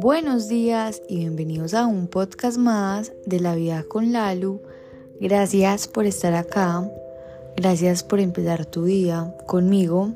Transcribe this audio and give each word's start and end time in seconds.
Buenos 0.00 0.48
días 0.48 1.02
y 1.08 1.18
bienvenidos 1.18 1.74
a 1.74 1.86
un 1.86 2.08
podcast 2.08 2.58
más 2.58 3.12
de 3.26 3.38
la 3.40 3.54
vida 3.54 3.84
con 3.88 4.12
Lalu. 4.12 4.60
Gracias 5.20 5.86
por 5.88 6.06
estar 6.06 6.34
acá. 6.34 6.90
Gracias 7.56 8.02
por 8.02 8.18
empezar 8.20 8.66
tu 8.66 8.84
día 8.84 9.34
conmigo. 9.46 10.12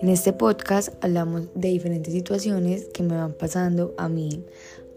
En 0.00 0.10
este 0.10 0.32
podcast 0.32 0.90
hablamos 1.00 1.48
de 1.54 1.68
diferentes 1.68 2.14
situaciones 2.14 2.84
que 2.94 3.02
me 3.02 3.16
van 3.16 3.32
pasando 3.32 3.94
a 3.98 4.08
mí 4.08 4.44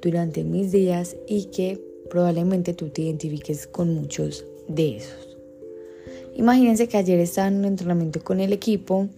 durante 0.02 0.44
mis 0.44 0.72
días 0.72 1.16
y 1.28 1.46
que 1.46 1.82
probablemente 2.10 2.74
tú 2.74 2.90
te 2.90 3.02
identifiques 3.02 3.66
con 3.68 3.94
muchos 3.96 4.46
de 4.68 4.98
esos. 4.98 5.38
Imagínense 6.36 6.88
que 6.88 6.98
ayer 6.98 7.20
estaba 7.20 7.48
en 7.48 7.58
un 7.58 7.66
entrenamiento 7.66 8.24
con 8.24 8.40
el 8.40 8.54
equipo 8.54 9.10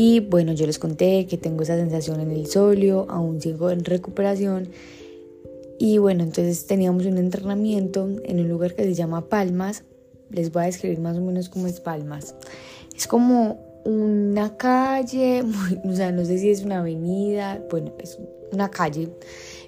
y 0.00 0.20
bueno, 0.20 0.52
yo 0.52 0.64
les 0.64 0.78
conté 0.78 1.26
que 1.26 1.36
tengo 1.36 1.64
esa 1.64 1.74
sensación 1.74 2.20
en 2.20 2.30
el 2.30 2.46
solio, 2.46 3.06
aún 3.08 3.40
sigo 3.40 3.68
en 3.70 3.84
recuperación. 3.84 4.68
Y 5.76 5.98
bueno, 5.98 6.22
entonces 6.22 6.68
teníamos 6.68 7.04
un 7.06 7.18
entrenamiento 7.18 8.08
en 8.22 8.38
un 8.38 8.48
lugar 8.48 8.76
que 8.76 8.84
se 8.84 8.94
llama 8.94 9.28
Palmas. 9.28 9.82
Les 10.30 10.52
voy 10.52 10.62
a 10.62 10.66
describir 10.66 11.00
más 11.00 11.16
o 11.16 11.20
menos 11.20 11.48
cómo 11.48 11.66
es 11.66 11.80
Palmas. 11.80 12.36
Es 12.96 13.08
como 13.08 13.58
una 13.84 14.56
calle, 14.56 15.42
o 15.84 15.92
sea, 15.92 16.12
no 16.12 16.24
sé 16.24 16.38
si 16.38 16.50
es 16.50 16.62
una 16.62 16.78
avenida, 16.78 17.60
bueno, 17.68 17.92
es 17.98 18.20
una 18.52 18.70
calle. 18.70 19.08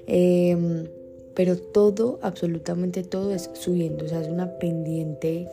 Em, 0.06 0.87
pero 1.34 1.56
todo, 1.56 2.20
absolutamente 2.23 3.02
todo 3.02 3.34
es 3.34 3.51
subiendo, 3.54 4.04
o 4.04 4.09
sea, 4.09 4.20
es 4.20 4.28
una 4.28 4.60
pendiente 4.60 5.48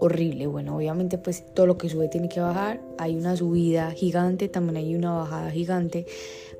horrible. 0.00 0.46
Bueno, 0.46 0.76
obviamente 0.76 1.18
pues 1.18 1.44
todo 1.54 1.66
lo 1.66 1.78
que 1.78 1.88
sube 1.88 2.08
tiene 2.08 2.28
que 2.28 2.40
bajar. 2.40 2.80
Hay 2.98 3.16
una 3.16 3.36
subida 3.36 3.90
gigante, 3.90 4.48
también 4.48 4.76
hay 4.76 4.94
una 4.94 5.12
bajada 5.12 5.50
gigante. 5.50 6.06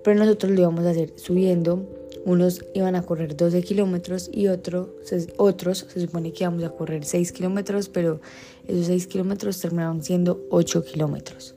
Pero 0.05 0.19
nosotros 0.19 0.52
lo 0.52 0.60
íbamos 0.60 0.85
a 0.87 0.90
hacer 0.90 1.12
subiendo. 1.16 1.87
Unos 2.24 2.65
iban 2.74 2.95
a 2.95 3.02
correr 3.02 3.37
12 3.37 3.62
kilómetros 3.62 4.29
y 4.32 4.49
otros, 4.49 4.88
otros 5.37 5.87
se 5.88 6.01
supone 6.01 6.32
que 6.32 6.45
íbamos 6.45 6.65
a 6.65 6.71
correr 6.71 7.04
6 7.04 7.32
kilómetros, 7.32 7.88
pero 7.88 8.21
esos 8.66 8.87
6 8.87 9.07
kilómetros 9.07 9.60
terminaron 9.60 10.02
siendo 10.02 10.45
8 10.51 10.84
kilómetros. 10.84 11.55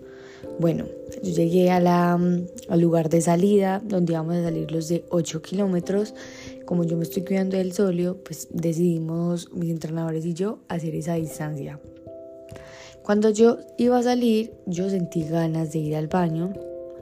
Bueno, 0.60 0.86
yo 1.24 1.32
llegué 1.32 1.68
la, 1.80 2.14
al 2.70 2.80
lugar 2.80 3.10
de 3.10 3.22
salida 3.22 3.82
donde 3.84 4.14
íbamos 4.14 4.36
a 4.36 4.44
salir 4.44 4.72
los 4.72 4.88
de 4.88 5.04
8 5.10 5.42
kilómetros 5.42 6.14
como 6.72 6.86
yo 6.86 6.96
me 6.96 7.04
estoy 7.04 7.26
cuidando 7.26 7.58
del 7.58 7.74
solio, 7.74 8.24
pues 8.24 8.48
decidimos 8.50 9.52
mis 9.52 9.72
entrenadores 9.72 10.26
y 10.26 10.34
yo 10.34 10.60
hacer 10.70 10.96
esa 10.96 11.16
distancia. 11.16 11.82
Cuando 13.04 13.30
yo 13.30 13.58
iba 13.78 13.98
a 13.98 14.04
salir, 14.04 14.54
yo 14.66 14.90
sentí 14.90 15.24
ganas 15.24 15.74
de 15.74 15.80
ir 15.80 15.98
al 15.98 16.08
baño, 16.08 16.54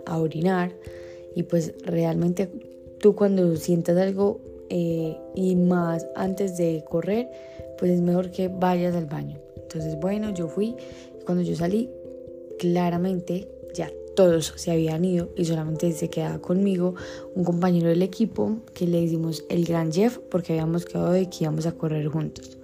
a 0.08 0.18
orinar, 0.18 0.72
y 1.36 1.44
pues 1.44 1.76
realmente 1.84 2.50
tú 3.00 3.14
cuando 3.14 3.56
sientas 3.58 3.96
algo 3.98 4.42
eh, 4.72 5.16
y 5.36 5.56
más 5.56 6.08
antes 6.16 6.58
de 6.58 6.84
correr, 6.90 7.30
pues 7.78 7.92
es 7.92 8.02
mejor 8.02 8.32
que 8.32 8.48
vayas 8.48 8.96
al 8.96 9.06
baño. 9.06 9.38
Entonces, 9.56 10.00
bueno, 10.00 10.34
yo 10.34 10.48
fui, 10.48 10.76
cuando 11.28 11.44
yo 11.44 11.56
salí, 11.56 11.92
claramente 12.58 13.48
ya 13.76 13.92
todos 14.20 14.52
se 14.58 14.70
habían 14.70 15.06
ido 15.06 15.30
y 15.38 15.46
solamente 15.46 15.94
se 15.94 16.10
quedaba 16.10 16.40
conmigo 16.40 16.94
un 17.36 17.46
compañero 17.46 17.88
del 17.88 18.02
equipo 18.02 18.58
que 18.74 18.86
le 18.86 19.00
hicimos 19.00 19.46
el 19.48 19.64
gran 19.64 19.94
Jeff 19.94 20.18
porque 20.30 20.52
habíamos 20.52 20.84
quedado 20.84 21.14
de 21.14 21.30
que 21.30 21.46
íbamos 21.46 21.66
a 21.66 21.72
correr 21.72 22.06
juntos. 22.10 22.58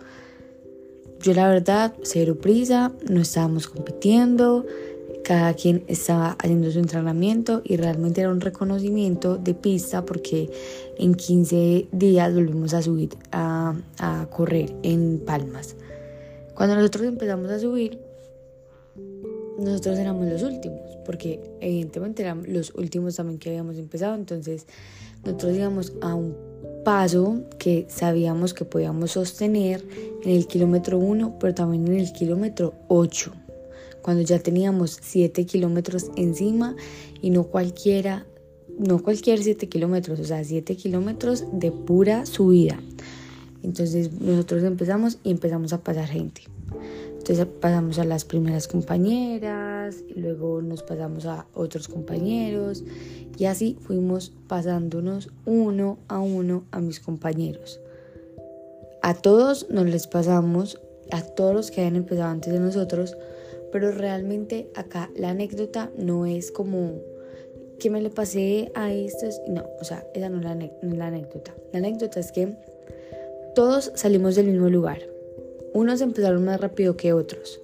Yo 1.22 1.33
la 1.33 1.48
verdad, 1.48 1.94
cero 2.03 2.36
prisa, 2.42 2.92
no 3.09 3.22
estábamos 3.22 3.70
compitiendo, 3.70 4.66
cada 5.23 5.53
quien 5.53 5.86
estaba 5.88 6.36
haciendo 6.44 6.70
su 6.72 6.80
entrenamiento 6.80 7.61
y 7.64 7.78
realmente 7.78 8.20
era 8.20 8.31
un 8.31 8.42
reconocimiento 8.42 9.38
de 9.38 9.53
pista 9.53 10.06
porque 10.06 10.52
en 10.98 11.16
15 11.16 11.88
días 11.94 12.33
volvimos 12.33 12.73
a 12.73 12.81
subir 12.81 13.11
a, 13.31 13.76
a 13.98 14.27
correr 14.30 14.76
en 14.83 15.20
Palmas. 15.26 15.77
Cuando 16.54 16.76
nosotros 16.76 17.05
empezamos 17.05 17.49
a 17.49 17.60
subir, 17.60 18.05
nosotros 19.58 19.98
éramos 19.98 20.27
los 20.27 20.43
últimos, 20.43 20.98
porque 21.05 21.39
evidentemente 21.61 22.23
eran 22.23 22.43
los 22.48 22.73
últimos 22.76 23.16
también 23.16 23.39
que 23.39 23.49
habíamos 23.49 23.77
empezado, 23.77 24.16
entonces 24.16 24.67
nosotros 25.23 25.55
íbamos 25.55 25.93
a 26.02 26.14
un 26.16 26.36
paso 26.83 27.42
que 27.58 27.88
sabíamos 27.89 28.54
que 28.54 28.64
podíamos 28.64 29.11
sostener 29.11 29.83
en 30.23 30.32
el 30.32 30.48
kilómetro 30.48 30.99
1, 30.99 31.38
pero 31.39 31.54
también 31.54 31.88
en 31.88 31.99
el 31.99 32.14
kilómetro 32.14 32.73
8, 32.88 33.32
cuando 34.02 34.21
ya 34.21 34.39
teníamos 34.39 34.99
7 35.02 35.45
kilómetros 35.45 36.11
encima 36.16 36.76
y 37.22 37.32
no 37.32 37.45
cualquiera, 37.45 38.26
no 38.77 39.02
cualquier 39.02 39.42
7 39.42 39.67
kilómetros, 39.67 40.20
o 40.20 40.26
sea, 40.26 40.43
7 40.43 40.76
kilómetros 40.76 41.45
de 41.52 41.72
pura 41.72 42.26
subida. 42.27 42.80
Entonces 43.64 44.11
nosotros 44.22 44.64
empezamos 44.64 45.17
y 45.23 45.32
empezamos 45.32 45.73
a 45.73 45.82
pasar 45.82 46.08
gente. 46.08 46.43
Entonces 47.27 47.47
pasamos 47.59 47.97
a 47.97 48.03
las 48.03 48.23
primeras 48.23 48.67
compañeras, 48.67 49.95
y 50.08 50.19
luego 50.19 50.61
nos 50.61 50.83
pasamos 50.83 51.25
a 51.25 51.47
otros 51.55 51.87
compañeros 51.87 52.83
y 53.36 53.45
así 53.45 53.80
fuimos 53.81 54.31
pasándonos 54.47 55.30
uno 55.47 55.97
a 56.08 56.19
uno 56.19 56.65
a 56.69 56.81
mis 56.81 56.99
compañeros. 56.99 57.81
A 59.02 59.15
todos 59.15 59.71
nos 59.71 59.87
les 59.87 60.05
pasamos, 60.05 60.80
a 61.09 61.23
todos 61.23 61.55
los 61.55 61.71
que 61.71 61.81
habían 61.81 61.95
empezado 61.95 62.30
antes 62.30 62.53
de 62.53 62.59
nosotros, 62.59 63.17
pero 63.71 63.89
realmente 63.89 64.69
acá 64.75 65.09
la 65.15 65.31
anécdota 65.31 65.89
no 65.97 66.27
es 66.27 66.52
como 66.52 67.02
que 67.80 67.89
me 67.89 68.03
le 68.03 68.11
pasé 68.11 68.71
a 68.75 68.93
estos, 68.93 69.42
no, 69.47 69.65
o 69.81 69.83
sea, 69.83 70.05
esa 70.13 70.30
no 70.30 70.37
es 70.37 70.43
la, 70.43 70.55
la 70.95 71.07
anécdota. 71.07 71.55
La 71.73 71.80
anécdota 71.80 72.19
es 72.19 72.31
que 72.31 72.55
todos 73.55 73.92
salimos 73.95 74.36
del 74.36 74.45
mismo 74.45 74.69
lugar 74.69 75.14
unos 75.75 75.99
empezaron 75.99 76.45
más 76.45 76.61
rápido 76.61 76.95
que 76.95 77.11
otros. 77.11 77.59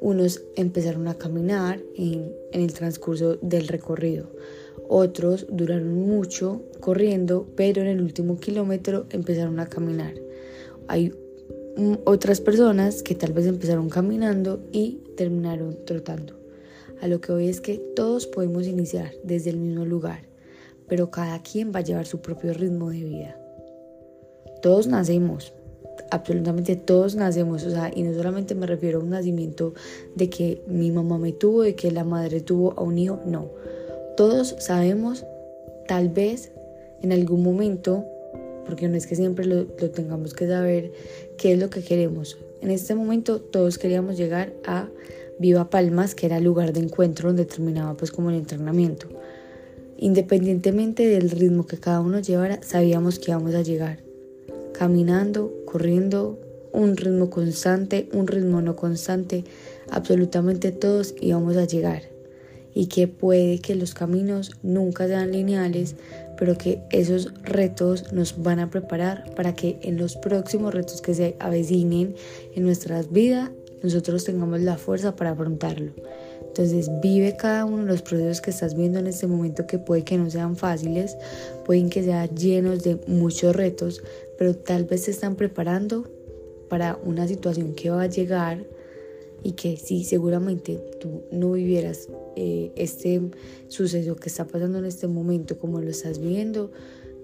Unos 0.00 0.42
empezaron 0.56 1.06
a 1.06 1.18
caminar 1.18 1.82
en, 1.96 2.32
el 2.50 2.72
transcurso 2.72 3.36
del 3.42 3.68
recorrido. 3.68 4.30
Otros 4.88 5.46
duraron 5.50 5.94
mucho 5.94 6.62
corriendo, 6.80 7.46
pero 7.54 7.82
en 7.82 7.88
el 7.88 8.00
último 8.00 8.38
kilómetro 8.38 9.04
empezaron 9.10 9.60
a 9.60 9.66
caminar. 9.66 10.14
Hay 10.88 11.12
otras 12.06 12.40
personas 12.40 13.02
que 13.02 13.14
tal 13.14 13.34
vez 13.34 13.44
empezaron 13.44 13.90
caminando 13.90 14.66
y 14.72 15.02
terminaron 15.18 15.76
trotando. 15.84 16.40
A 17.02 17.06
lo 17.06 17.20
que 17.20 17.32
hoy 17.32 17.48
es 17.48 17.60
que 17.60 17.76
todos 17.94 18.26
podemos 18.26 18.66
iniciar 18.66 19.12
desde 19.24 19.50
el 19.50 19.58
mismo 19.58 19.84
lugar, 19.84 20.22
pero 20.88 21.10
cada 21.10 21.42
quien 21.42 21.70
va 21.70 21.80
a 21.80 21.84
llevar 21.84 22.06
su 22.06 22.22
propio 22.22 22.54
ritmo 22.54 22.88
de 22.88 23.04
vida. 23.04 23.38
Todos 24.62 24.86
nacemos, 24.86 25.52
absolutamente 26.12 26.76
todos 26.76 27.14
nacemos, 27.14 27.64
o 27.64 27.70
sea, 27.70 27.90
y 27.94 28.02
no 28.02 28.12
solamente 28.12 28.54
me 28.54 28.66
refiero 28.66 29.00
a 29.00 29.02
un 29.02 29.10
nacimiento 29.10 29.72
de 30.14 30.28
que 30.28 30.62
mi 30.66 30.90
mamá 30.90 31.16
me 31.16 31.32
tuvo, 31.32 31.62
de 31.62 31.74
que 31.74 31.90
la 31.90 32.04
madre 32.04 32.42
tuvo 32.42 32.74
a 32.76 32.82
un 32.82 32.98
hijo, 32.98 33.18
no. 33.24 33.48
Todos 34.14 34.54
sabemos, 34.58 35.24
tal 35.88 36.10
vez 36.10 36.52
en 37.00 37.12
algún 37.12 37.42
momento, 37.42 38.04
porque 38.66 38.88
no 38.88 38.96
es 38.96 39.06
que 39.06 39.16
siempre 39.16 39.46
lo, 39.46 39.64
tengamos 39.64 40.34
que 40.34 40.46
saber, 40.46 40.92
qué 41.38 41.54
es 41.54 41.58
lo 41.58 41.70
que 41.70 41.82
queremos. 41.82 42.36
En 42.60 42.70
este 42.70 42.94
momento 42.94 43.40
todos 43.40 43.78
queríamos 43.78 44.18
llegar 44.18 44.52
a 44.66 44.90
Viva 45.38 45.70
Palmas, 45.70 46.14
que 46.14 46.26
era 46.26 46.36
el 46.36 46.44
lugar 46.44 46.74
de 46.74 46.80
encuentro 46.80 47.30
donde 47.30 47.46
terminaba 47.46 47.96
pues 47.96 48.12
como 48.12 48.28
el 48.28 48.36
entrenamiento. 48.36 49.08
Independientemente 49.96 51.06
del 51.06 51.30
ritmo 51.30 51.66
que 51.66 51.78
cada 51.78 52.00
uno 52.00 52.20
llevara, 52.20 52.62
sabíamos 52.62 53.18
que 53.18 53.30
íbamos 53.30 53.54
a 53.54 53.62
llegar 53.62 54.11
caminando, 54.82 55.54
corriendo, 55.64 56.40
un 56.72 56.96
ritmo 56.96 57.30
constante, 57.30 58.08
un 58.12 58.26
ritmo 58.26 58.60
no 58.62 58.74
constante, 58.74 59.44
absolutamente 59.88 60.72
todos 60.72 61.14
íbamos 61.20 61.56
a 61.56 61.66
llegar. 61.66 62.02
Y 62.74 62.86
que 62.86 63.06
puede 63.06 63.60
que 63.60 63.76
los 63.76 63.94
caminos 63.94 64.50
nunca 64.64 65.06
sean 65.06 65.30
lineales, 65.30 65.94
pero 66.36 66.58
que 66.58 66.82
esos 66.90 67.32
retos 67.44 68.12
nos 68.12 68.42
van 68.42 68.58
a 68.58 68.70
preparar 68.70 69.32
para 69.36 69.54
que 69.54 69.78
en 69.82 69.98
los 69.98 70.16
próximos 70.16 70.74
retos 70.74 71.00
que 71.00 71.14
se 71.14 71.36
avecinen 71.38 72.16
en 72.56 72.64
nuestras 72.64 73.12
vidas, 73.12 73.52
nosotros 73.84 74.24
tengamos 74.24 74.62
la 74.62 74.78
fuerza 74.78 75.14
para 75.14 75.30
afrontarlo. 75.30 75.92
Entonces 76.52 76.90
vive 77.00 77.34
cada 77.34 77.64
uno 77.64 77.78
de 77.78 77.92
los 77.92 78.02
procesos 78.02 78.42
que 78.42 78.50
estás 78.50 78.74
viendo 78.74 78.98
en 78.98 79.06
este 79.06 79.26
momento 79.26 79.66
que 79.66 79.78
puede 79.78 80.04
que 80.04 80.18
no 80.18 80.28
sean 80.28 80.54
fáciles, 80.54 81.16
pueden 81.64 81.88
que 81.88 82.02
sean 82.02 82.28
llenos 82.36 82.82
de 82.82 82.98
muchos 83.06 83.56
retos, 83.56 84.02
pero 84.36 84.54
tal 84.54 84.84
vez 84.84 85.04
se 85.04 85.12
están 85.12 85.34
preparando 85.34 86.10
para 86.68 86.98
una 87.02 87.26
situación 87.26 87.72
que 87.72 87.88
va 87.88 88.02
a 88.02 88.06
llegar 88.06 88.66
y 89.42 89.52
que 89.52 89.78
si 89.78 90.04
seguramente 90.04 90.78
tú 91.00 91.22
no 91.30 91.52
vivieras 91.52 92.10
eh, 92.36 92.70
este 92.76 93.22
suceso 93.68 94.16
que 94.16 94.28
está 94.28 94.44
pasando 94.44 94.76
en 94.78 94.84
este 94.84 95.06
momento 95.06 95.58
como 95.58 95.80
lo 95.80 95.88
estás 95.88 96.18
viviendo, 96.18 96.70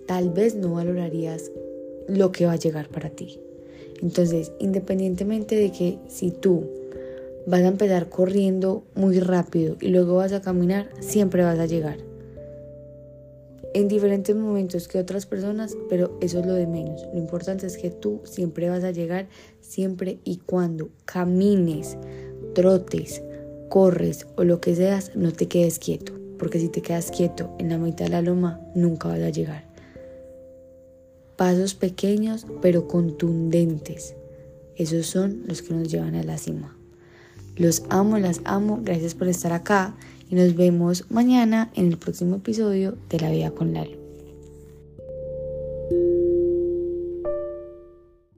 tal 0.07 0.31
vez 0.31 0.55
no 0.55 0.73
valorarías 0.73 1.51
lo 2.09 2.33
que 2.33 2.47
va 2.47 2.53
a 2.53 2.57
llegar 2.57 2.89
para 2.89 3.11
ti. 3.11 3.39
Entonces, 4.01 4.53
independientemente 4.59 5.55
de 5.55 5.71
que 5.71 5.99
si 6.09 6.31
tú 6.31 6.78
vas 7.49 7.63
a 7.63 7.69
empezar 7.69 8.11
corriendo 8.11 8.85
muy 8.95 9.21
rápido 9.21 9.79
y 9.81 9.89
luego 9.89 10.17
vas 10.17 10.33
a 10.33 10.43
caminar, 10.43 10.91
siempre 11.01 11.43
vas 11.45 11.59
a 11.59 11.65
llegar. 11.65 11.97
En 13.73 13.89
diferentes 13.89 14.37
momentos 14.37 14.87
que 14.87 14.99
otras 14.99 15.25
personas, 15.25 15.75
pero 15.89 16.19
eso 16.21 16.41
es 16.41 16.47
lo 16.47 16.53
de 16.53 16.67
menos. 16.67 17.07
Lo 17.13 17.19
importante 17.19 17.67
es 17.67 17.79
que 17.79 17.91
tú 17.91 18.21
siempre 18.25 18.69
vas 18.69 18.85
a 18.85 18.91
llegar, 18.91 19.29
siempre 19.61 20.19
y 20.25 20.39
cuando 20.39 20.91
camines, 21.07 21.97
trotes, 22.55 23.23
corres 23.71 24.27
o 24.37 24.45
lo 24.45 24.61
que 24.61 24.75
seas, 24.75 25.13
no 25.17 25.33
te 25.33 25.49
quedes 25.49 25.79
quieto. 25.79 26.13
Porque 26.39 26.61
si 26.61 26.69
te 26.69 26.83
quedas 26.83 27.11
quieto 27.11 27.55
en 27.59 27.71
la 27.71 27.79
mitad 27.79 28.07
de 28.07 28.11
la 28.11 28.23
loma, 28.23 28.61
nunca 28.75 29.09
vas 29.09 29.21
a 29.21 29.31
llegar. 29.31 29.65
Pasos 31.37 31.75
pequeños 31.75 32.47
pero 32.61 32.89
contundentes. 32.89 34.17
Esos 34.77 35.07
son 35.07 35.45
los 35.47 35.63
que 35.63 35.75
nos 35.75 35.91
llevan 35.91 36.15
a 36.15 36.23
la 36.23 36.37
cima. 36.37 36.78
Los 37.59 37.83
amo, 37.91 38.19
las 38.19 38.41
amo. 38.45 38.81
Gracias 38.85 39.15
por 39.15 39.27
estar 39.27 39.53
acá 39.53 39.95
y 40.31 40.37
nos 40.37 40.55
vemos 40.55 41.05
mañana 41.11 41.71
en 41.75 41.89
el 41.89 41.99
próximo 41.99 42.37
episodio 42.37 42.97
de 43.09 43.19
La 43.19 43.31
Vida 43.31 43.51
con 43.51 43.75
Lalo. 43.75 43.98